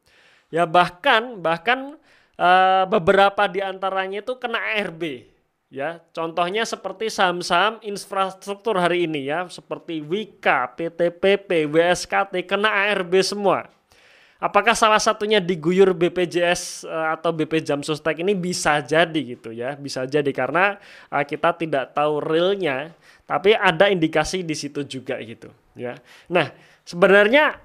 Ya 0.49 0.65
bahkan 0.65 1.37
bahkan 1.37 2.01
uh, 2.41 2.85
beberapa 2.89 3.45
di 3.45 3.61
antaranya 3.61 4.25
itu 4.25 4.33
kena 4.41 4.57
ARB. 4.57 5.29
Ya, 5.69 6.01
contohnya 6.17 6.65
seperti 6.65 7.13
saham-saham 7.13 7.77
infrastruktur 7.85 8.81
hari 8.81 9.05
ini 9.05 9.29
ya, 9.29 9.45
seperti 9.53 10.01
Wika, 10.01 10.65
PTPP, 10.73 11.69
WSKT 11.69 12.49
kena 12.49 12.73
ARB 12.73 13.13
semua. 13.21 13.69
Apakah 14.39 14.79
salah 14.79 15.03
satunya 15.03 15.43
diguyur 15.43 15.91
BPJS 15.99 16.87
eh, 16.87 17.09
atau 17.19 17.35
BP 17.35 17.59
Jamsostek 17.67 18.23
ini 18.23 18.39
bisa 18.39 18.79
jadi 18.79 19.21
gitu 19.35 19.51
ya, 19.51 19.75
bisa 19.75 20.07
jadi 20.07 20.31
karena 20.31 20.79
uh, 21.11 21.27
kita 21.27 21.59
tidak 21.59 21.91
tahu 21.91 22.23
realnya, 22.23 22.95
tapi 23.27 23.59
ada 23.59 23.91
indikasi 23.91 24.47
di 24.47 24.55
situ 24.55 24.87
juga 24.87 25.19
gitu 25.19 25.51
ya. 25.75 25.99
Nah 26.31 26.55
sebenarnya 26.87 27.59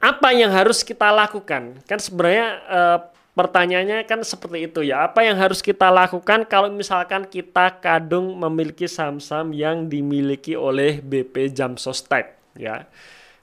apa 0.00 0.28
yang 0.32 0.48
harus 0.48 0.80
kita 0.80 1.12
lakukan? 1.12 1.76
Kan 1.84 2.00
sebenarnya 2.00 2.48
uh, 2.72 2.98
pertanyaannya 3.36 4.08
kan 4.08 4.24
seperti 4.24 4.72
itu 4.72 4.80
ya. 4.80 5.04
Apa 5.04 5.28
yang 5.28 5.36
harus 5.36 5.60
kita 5.60 5.92
lakukan 5.92 6.48
kalau 6.48 6.72
misalkan 6.72 7.28
kita 7.28 7.84
kadung 7.84 8.32
memiliki 8.32 8.88
saham-saham 8.88 9.52
yang 9.52 9.92
dimiliki 9.92 10.56
oleh 10.56 11.04
BP 11.04 11.52
Jam 11.52 11.76
Sostek 11.76 12.32
ya. 12.56 12.88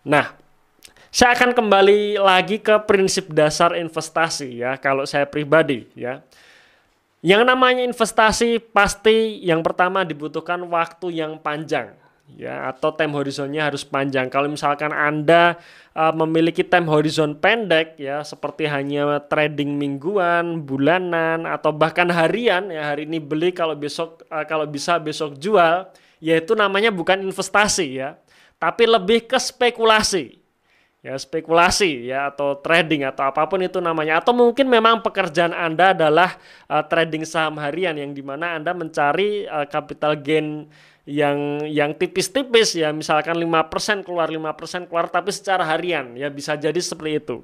Nah, 0.01 0.33
saya 1.11 1.35
akan 1.35 1.51
kembali 1.51 2.15
lagi 2.23 2.63
ke 2.63 2.71
prinsip 2.87 3.27
dasar 3.35 3.75
investasi 3.75 4.63
ya 4.63 4.79
kalau 4.79 5.03
saya 5.03 5.27
pribadi 5.27 5.91
ya. 5.91 6.23
Yang 7.21 7.43
namanya 7.45 7.85
investasi 7.85 8.57
pasti 8.73 9.45
yang 9.45 9.61
pertama 9.61 10.01
dibutuhkan 10.01 10.57
waktu 10.65 11.21
yang 11.21 11.37
panjang 11.37 11.93
ya 12.33 12.71
atau 12.71 12.95
time 12.95 13.13
horizonnya 13.13 13.67
harus 13.67 13.83
panjang. 13.83 14.31
Kalau 14.31 14.47
misalkan 14.47 14.89
Anda 14.89 15.59
uh, 15.93 16.15
memiliki 16.15 16.63
time 16.65 16.87
horizon 16.87 17.37
pendek 17.37 17.99
ya 17.99 18.25
seperti 18.25 18.65
hanya 18.65 19.21
trading 19.27 19.77
mingguan, 19.77 20.63
bulanan 20.65 21.45
atau 21.45 21.69
bahkan 21.75 22.09
harian 22.09 22.71
ya 22.71 22.89
hari 22.95 23.05
ini 23.05 23.21
beli 23.21 23.53
kalau 23.53 23.75
besok 23.77 24.23
uh, 24.31 24.47
kalau 24.47 24.65
bisa 24.65 24.97
besok 24.97 25.37
jual, 25.37 25.91
ya 26.17 26.39
itu 26.39 26.57
namanya 26.57 26.89
bukan 26.89 27.21
investasi 27.21 28.01
ya, 28.01 28.17
tapi 28.57 28.89
lebih 28.89 29.29
ke 29.29 29.37
spekulasi. 29.37 30.40
Ya 31.01 31.17
spekulasi 31.17 32.13
ya 32.13 32.29
atau 32.29 32.61
trading 32.61 33.09
atau 33.09 33.25
apa 33.25 33.49
pun 33.49 33.57
itu 33.57 33.81
namanya. 33.81 34.21
Atau 34.21 34.37
mungkin 34.37 34.69
memang 34.69 35.01
pekerjaan 35.01 35.49
Anda 35.49 35.97
adalah 35.97 36.37
uh, 36.69 36.85
trading 36.85 37.25
saham 37.25 37.57
harian 37.57 37.97
yang 37.97 38.13
di 38.13 38.21
mana 38.21 38.53
Anda 38.53 38.69
mencari 38.77 39.49
uh, 39.49 39.65
capital 39.65 40.13
gain 40.21 40.69
yang 41.09 41.65
yang 41.65 41.97
tipis-tipis 41.97 42.77
ya. 42.77 42.93
Misalkan 42.93 43.33
5% 43.33 44.05
keluar 44.05 44.29
5% 44.29 44.85
keluar 44.85 45.09
tapi 45.09 45.33
secara 45.33 45.65
harian 45.65 46.13
ya 46.13 46.29
bisa 46.29 46.53
jadi 46.53 46.77
seperti 46.77 47.17
itu. 47.17 47.41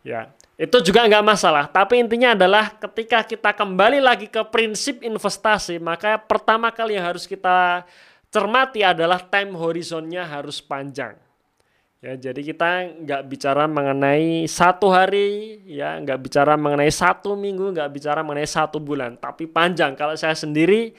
Ya 0.00 0.32
itu 0.56 0.80
juga 0.80 1.04
nggak 1.04 1.28
masalah. 1.28 1.68
Tapi 1.68 2.00
intinya 2.00 2.32
adalah 2.32 2.72
ketika 2.88 3.20
kita 3.20 3.52
kembali 3.52 4.00
lagi 4.00 4.32
ke 4.32 4.40
prinsip 4.48 5.04
investasi 5.04 5.76
maka 5.76 6.16
pertama 6.16 6.72
kali 6.72 6.96
yang 6.96 7.12
harus 7.12 7.28
kita 7.28 7.84
cermati 8.32 8.80
adalah 8.80 9.20
time 9.20 9.52
horizonnya 9.60 10.24
harus 10.24 10.64
panjang 10.64 11.20
ya 12.04 12.12
jadi 12.20 12.40
kita 12.44 13.00
nggak 13.00 13.22
bicara 13.32 13.64
mengenai 13.64 14.44
satu 14.44 14.92
hari 14.92 15.56
ya 15.64 15.96
nggak 16.04 16.20
bicara 16.20 16.52
mengenai 16.52 16.92
satu 16.92 17.32
minggu 17.32 17.72
nggak 17.72 17.88
bicara 17.88 18.20
mengenai 18.20 18.44
satu 18.44 18.76
bulan. 18.76 19.16
Tapi 19.16 19.48
panjang. 19.48 19.96
Kalau 19.96 20.12
saya 20.12 20.36
sendiri 20.36 20.92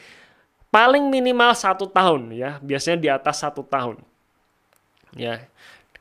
paling 0.73 1.05
minimal 1.13 1.53
satu 1.53 1.85
tahun 1.85 2.33
ya. 2.33 2.57
Biasanya 2.57 2.97
di 2.97 3.09
atas 3.13 3.45
satu 3.45 3.61
tahun. 3.61 4.01
Ya. 5.13 5.45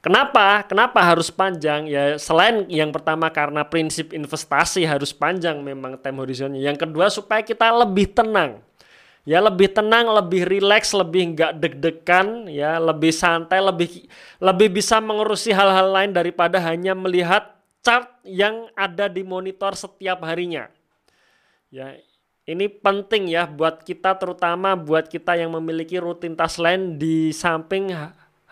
Kenapa? 0.01 0.65
Kenapa 0.65 1.05
harus 1.05 1.29
panjang? 1.29 1.85
Ya 1.85 2.17
selain 2.17 2.65
yang 2.73 2.89
pertama 2.89 3.29
karena 3.29 3.61
prinsip 3.61 4.09
investasi 4.17 4.89
harus 4.89 5.13
panjang 5.13 5.61
memang 5.61 6.01
time 6.01 6.25
horizonnya. 6.25 6.65
Yang 6.65 6.89
kedua 6.89 7.13
supaya 7.13 7.45
kita 7.45 7.69
lebih 7.77 8.09
tenang 8.17 8.65
ya 9.25 9.41
lebih 9.41 9.73
tenang 9.73 10.09
lebih 10.13 10.45
rileks 10.45 10.93
lebih 10.93 11.37
nggak 11.37 11.53
deg-degan 11.61 12.49
ya 12.49 12.77
lebih 12.77 13.11
santai 13.11 13.61
lebih 13.61 14.09
lebih 14.39 14.69
bisa 14.81 15.01
mengurusi 15.01 15.51
hal-hal 15.51 15.91
lain 15.91 16.13
daripada 16.13 16.61
hanya 16.61 16.93
melihat 16.93 17.57
chart 17.81 18.09
yang 18.25 18.69
ada 18.77 19.09
di 19.09 19.25
monitor 19.25 19.73
setiap 19.73 20.21
harinya 20.25 20.69
ya 21.73 21.97
ini 22.45 22.69
penting 22.69 23.33
ya 23.33 23.49
buat 23.49 23.81
kita 23.81 24.21
terutama 24.21 24.77
buat 24.77 25.09
kita 25.09 25.41
yang 25.41 25.57
memiliki 25.57 25.97
rutinitas 25.97 26.61
lain 26.61 27.01
di 27.01 27.33
samping 27.33 27.89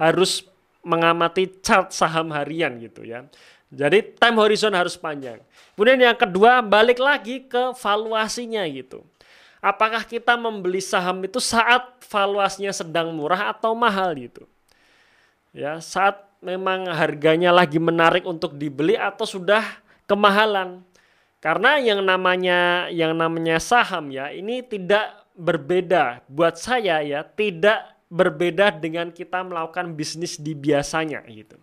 harus 0.00 0.48
mengamati 0.80 1.60
chart 1.62 1.94
saham 1.94 2.32
harian 2.34 2.80
gitu 2.80 3.06
ya. 3.06 3.28
Jadi 3.72 4.16
time 4.20 4.36
horizon 4.36 4.76
harus 4.76 5.00
panjang. 5.00 5.40
Kemudian 5.72 5.96
yang 5.96 6.16
kedua 6.16 6.60
balik 6.60 7.00
lagi 7.00 7.48
ke 7.48 7.72
valuasinya 7.72 8.64
gitu. 8.68 9.00
Apakah 9.62 10.02
kita 10.02 10.34
membeli 10.34 10.82
saham 10.82 11.22
itu 11.22 11.38
saat 11.38 12.02
valuasinya 12.10 12.74
sedang 12.74 13.14
murah 13.14 13.54
atau 13.54 13.78
mahal 13.78 14.10
gitu. 14.18 14.42
Ya, 15.54 15.78
saat 15.78 16.18
memang 16.42 16.90
harganya 16.90 17.54
lagi 17.54 17.78
menarik 17.78 18.26
untuk 18.26 18.58
dibeli 18.58 18.98
atau 18.98 19.22
sudah 19.22 19.62
kemahalan. 20.10 20.82
Karena 21.38 21.78
yang 21.78 22.02
namanya 22.02 22.90
yang 22.90 23.14
namanya 23.14 23.62
saham 23.62 24.10
ya 24.10 24.30
ini 24.34 24.66
tidak 24.66 25.26
berbeda 25.38 26.26
buat 26.26 26.58
saya 26.58 26.98
ya, 27.02 27.22
tidak 27.22 27.86
berbeda 28.10 28.74
dengan 28.74 29.14
kita 29.14 29.46
melakukan 29.46 29.94
bisnis 29.94 30.42
di 30.42 30.58
biasanya 30.58 31.22
gitu. 31.30 31.54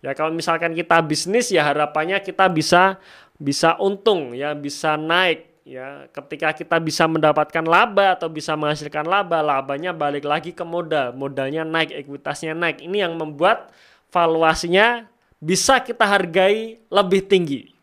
Ya 0.00 0.16
kalau 0.16 0.32
misalkan 0.32 0.72
kita 0.72 1.00
bisnis 1.04 1.52
ya 1.52 1.64
harapannya 1.68 2.20
kita 2.20 2.48
bisa 2.48 3.00
bisa 3.36 3.76
untung 3.80 4.32
ya, 4.32 4.52
bisa 4.52 4.96
naik 4.96 5.49
ya. 5.70 6.10
Ketika 6.10 6.50
kita 6.50 6.82
bisa 6.82 7.06
mendapatkan 7.06 7.62
laba 7.62 8.18
atau 8.18 8.26
bisa 8.26 8.58
menghasilkan 8.58 9.06
laba, 9.06 9.38
labanya 9.38 9.94
balik 9.94 10.26
lagi 10.26 10.50
ke 10.50 10.66
modal, 10.66 11.14
modalnya 11.14 11.62
naik, 11.62 11.94
ekuitasnya 11.94 12.58
naik. 12.58 12.82
Ini 12.82 13.06
yang 13.06 13.14
membuat 13.14 13.70
valuasinya 14.10 15.06
bisa 15.38 15.78
kita 15.78 16.02
hargai 16.02 16.82
lebih 16.90 17.22
tinggi 17.30 17.80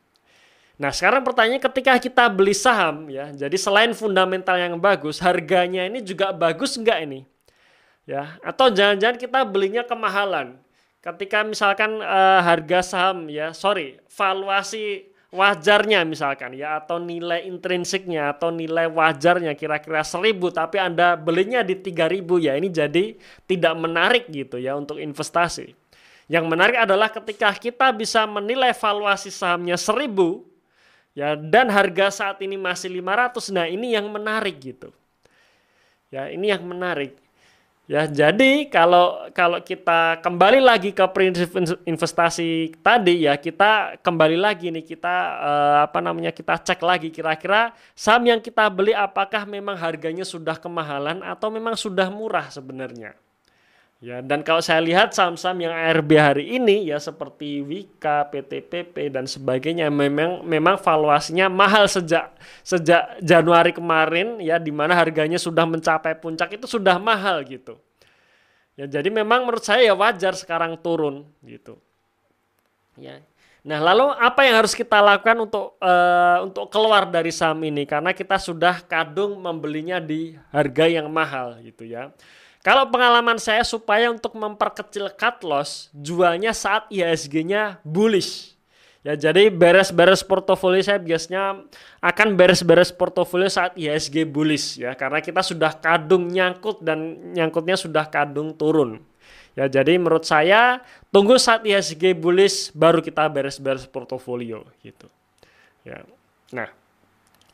Nah 0.78 0.94
sekarang 0.94 1.26
pertanyaannya 1.26 1.62
ketika 1.62 1.98
kita 1.98 2.24
beli 2.30 2.54
saham 2.54 3.10
ya, 3.10 3.34
jadi 3.34 3.58
selain 3.58 3.98
fundamental 3.98 4.54
yang 4.62 4.78
bagus, 4.78 5.18
harganya 5.18 5.90
ini 5.90 6.06
juga 6.06 6.30
bagus 6.30 6.78
enggak 6.78 7.02
ini? 7.02 7.26
Ya, 8.06 8.38
atau 8.46 8.70
jangan-jangan 8.72 9.18
kita 9.18 9.42
belinya 9.44 9.84
kemahalan. 9.84 10.56
Ketika 11.02 11.42
misalkan 11.42 11.98
uh, 12.00 12.40
harga 12.46 12.80
saham 12.86 13.26
ya, 13.28 13.52
sorry, 13.58 13.98
valuasi 14.14 15.10
wajarnya 15.28 16.08
misalkan 16.08 16.56
ya 16.56 16.80
atau 16.80 17.04
nilai 17.04 17.44
intrinsiknya 17.46 18.32
atau 18.32 18.48
nilai 18.48 18.88
wajarnya 18.88 19.54
kira-kira 19.60 20.00
seribu 20.02 20.48
tapi 20.50 20.80
Anda 20.80 21.20
belinya 21.20 21.62
di 21.62 21.76
3000 21.76 22.48
ya 22.48 22.54
ini 22.56 22.72
jadi 22.72 23.16
tidak 23.44 23.74
menarik 23.76 24.26
gitu 24.32 24.56
ya 24.60 24.76
untuk 24.80 25.00
investasi. 25.02 25.76
Yang 26.28 26.46
menarik 26.48 26.80
adalah 26.84 27.08
ketika 27.08 27.56
kita 27.56 27.92
bisa 27.96 28.28
menilai 28.28 28.76
valuasi 28.76 29.32
sahamnya 29.32 29.80
seribu 29.80 30.48
Ya, 31.18 31.34
dan 31.34 31.74
harga 31.74 32.14
saat 32.14 32.38
ini 32.46 32.62
masih 32.62 32.94
500. 32.94 33.50
Nah, 33.50 33.66
ini 33.66 33.98
yang 33.98 34.06
menarik 34.06 34.62
gitu. 34.62 34.94
Ya, 36.14 36.30
ini 36.30 36.54
yang 36.54 36.62
menarik. 36.62 37.18
Ya, 37.88 38.04
jadi 38.04 38.68
kalau 38.68 39.32
kalau 39.32 39.64
kita 39.64 40.20
kembali 40.20 40.60
lagi 40.60 40.92
ke 40.92 41.08
prinsip 41.08 41.56
investasi 41.88 42.76
tadi 42.84 43.24
ya, 43.24 43.40
kita 43.40 43.96
kembali 44.04 44.36
lagi 44.36 44.68
nih 44.76 44.84
kita 44.84 45.16
eh, 45.40 45.78
apa 45.88 46.04
namanya? 46.04 46.36
kita 46.36 46.60
cek 46.68 46.84
lagi 46.84 47.08
kira-kira 47.16 47.72
saham 47.96 48.28
yang 48.28 48.44
kita 48.44 48.68
beli 48.68 48.92
apakah 48.92 49.48
memang 49.48 49.80
harganya 49.80 50.28
sudah 50.28 50.60
kemahalan 50.60 51.24
atau 51.24 51.48
memang 51.48 51.80
sudah 51.80 52.12
murah 52.12 52.52
sebenarnya. 52.52 53.16
Ya, 53.98 54.22
dan 54.22 54.46
kalau 54.46 54.62
saya 54.62 54.78
lihat 54.78 55.18
saham-saham 55.18 55.58
yang 55.58 55.74
ARB 55.74 56.22
hari 56.22 56.54
ini 56.54 56.86
ya 56.86 57.02
seperti 57.02 57.66
Wika, 57.66 58.30
PTPP 58.30 59.10
dan 59.10 59.26
sebagainya 59.26 59.90
memang 59.90 60.46
memang 60.46 60.78
valuasinya 60.78 61.50
mahal 61.50 61.90
sejak 61.90 62.30
sejak 62.62 63.18
Januari 63.26 63.74
kemarin 63.74 64.38
ya 64.38 64.62
di 64.62 64.70
mana 64.70 64.94
harganya 64.94 65.42
sudah 65.42 65.66
mencapai 65.66 66.14
puncak 66.14 66.62
itu 66.62 66.70
sudah 66.70 67.02
mahal 67.02 67.42
gitu. 67.42 67.82
Ya, 68.78 68.86
jadi 68.86 69.10
memang 69.10 69.50
menurut 69.50 69.66
saya 69.66 69.82
ya 69.82 69.98
wajar 69.98 70.38
sekarang 70.38 70.78
turun 70.78 71.26
gitu. 71.42 71.82
Ya. 73.02 73.26
Nah, 73.66 73.82
lalu 73.82 74.14
apa 74.14 74.46
yang 74.46 74.62
harus 74.62 74.78
kita 74.78 75.02
lakukan 75.02 75.42
untuk 75.42 75.74
uh, 75.82 76.46
untuk 76.46 76.70
keluar 76.70 77.10
dari 77.10 77.34
saham 77.34 77.66
ini 77.66 77.90
karena 77.90 78.14
kita 78.14 78.38
sudah 78.38 78.86
kadung 78.86 79.42
membelinya 79.42 79.98
di 79.98 80.38
harga 80.54 80.86
yang 80.86 81.10
mahal 81.10 81.58
gitu 81.66 81.82
ya. 81.82 82.14
Kalau 82.68 82.84
pengalaman 82.92 83.40
saya 83.40 83.64
supaya 83.64 84.12
untuk 84.12 84.36
memperkecil 84.36 85.08
cut 85.16 85.40
loss, 85.48 85.88
jualnya 85.96 86.52
saat 86.52 86.84
IHSG-nya 86.92 87.80
bullish. 87.88 88.60
Ya, 89.08 89.16
jadi 89.16 89.48
beres-beres 89.48 90.20
portofolio 90.20 90.84
saya 90.84 91.00
biasanya 91.00 91.64
akan 92.04 92.36
beres-beres 92.36 92.92
portofolio 92.92 93.48
saat 93.48 93.80
IHSG 93.80 94.28
bullish 94.28 94.84
ya, 94.84 95.00
karena 95.00 95.24
kita 95.24 95.40
sudah 95.40 95.80
kadung 95.80 96.28
nyangkut 96.28 96.84
dan 96.84 97.32
nyangkutnya 97.32 97.80
sudah 97.80 98.04
kadung 98.12 98.52
turun. 98.52 99.00
Ya, 99.56 99.72
jadi 99.72 99.96
menurut 99.96 100.28
saya 100.28 100.84
tunggu 101.08 101.40
saat 101.40 101.64
IHSG 101.64 102.20
bullish 102.20 102.76
baru 102.76 103.00
kita 103.00 103.32
beres-beres 103.32 103.88
portofolio 103.88 104.68
gitu. 104.84 105.08
Ya. 105.88 106.04
Nah, 106.52 106.68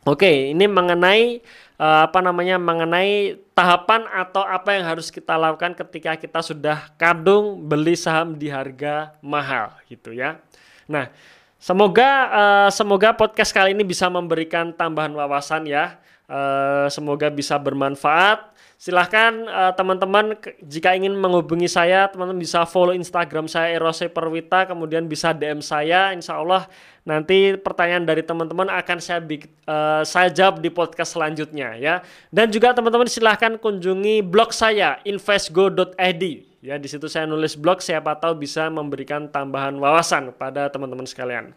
oke, 0.07 0.53
ini 0.53 0.65
mengenai 0.67 1.43
uh, 1.79 2.07
apa 2.07 2.19
namanya 2.23 2.55
mengenai 2.61 3.39
tahapan 3.51 4.07
atau 4.09 4.43
apa 4.43 4.75
yang 4.75 4.85
harus 4.87 5.11
kita 5.11 5.35
lakukan 5.35 5.75
ketika 5.75 6.15
kita 6.17 6.39
sudah 6.41 6.89
kadung 6.95 7.65
beli 7.65 7.93
saham 7.97 8.35
di 8.37 8.47
harga 8.47 9.15
mahal 9.19 9.75
gitu 9.87 10.15
ya. 10.15 10.39
Nah, 10.87 11.11
semoga 11.63 12.09
uh, 12.27 12.69
semoga 12.75 13.15
podcast 13.15 13.55
kali 13.55 13.71
ini 13.71 13.87
bisa 13.87 14.11
memberikan 14.11 14.75
tambahan 14.75 15.15
wawasan 15.15 15.63
ya 15.63 16.03
Uh, 16.23 16.87
semoga 16.87 17.27
bisa 17.27 17.59
bermanfaat. 17.59 18.55
Silahkan 18.79 19.43
uh, 19.47 19.75
teman-teman 19.75 20.33
jika 20.63 20.95
ingin 20.95 21.11
menghubungi 21.19 21.67
saya, 21.67 22.07
teman-teman 22.07 22.39
bisa 22.39 22.63
follow 22.63 22.95
Instagram 22.95 23.51
saya 23.51 23.75
Erose 23.75 24.07
Perwita, 24.07 24.63
kemudian 24.63 25.03
bisa 25.05 25.35
DM 25.35 25.59
saya. 25.59 26.15
Insya 26.15 26.39
Allah 26.39 26.67
nanti 27.03 27.59
pertanyaan 27.59 28.07
dari 28.07 28.23
teman-teman 28.23 28.71
akan 28.71 28.97
saya 29.03 29.19
uh, 29.19 30.01
saya 30.07 30.31
jawab 30.31 30.63
di 30.63 30.71
podcast 30.71 31.19
selanjutnya 31.19 31.75
ya. 31.75 31.99
Dan 32.31 32.47
juga 32.55 32.71
teman-teman 32.71 33.11
silahkan 33.11 33.59
kunjungi 33.59 34.23
blog 34.23 34.55
saya 34.55 35.03
investgo.id 35.03 36.52
ya. 36.63 36.79
Di 36.79 36.87
situ 36.87 37.11
saya 37.11 37.27
nulis 37.27 37.59
blog, 37.59 37.83
siapa 37.83 38.15
tahu 38.15 38.39
bisa 38.39 38.71
memberikan 38.71 39.27
tambahan 39.27 39.75
wawasan 39.75 40.31
pada 40.31 40.71
teman-teman 40.71 41.03
sekalian. 41.03 41.51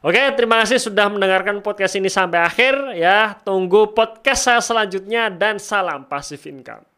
Oke, 0.00 0.20
terima 0.32 0.64
kasih 0.64 0.80
sudah 0.80 1.12
mendengarkan 1.12 1.60
podcast 1.60 2.00
ini 2.00 2.08
sampai 2.08 2.40
akhir 2.40 2.96
ya. 2.96 3.36
Tunggu 3.44 3.92
podcast 3.92 4.48
saya 4.48 4.60
selanjutnya 4.64 5.28
dan 5.28 5.60
salam 5.60 6.08
pasif 6.08 6.48
income. 6.48 6.95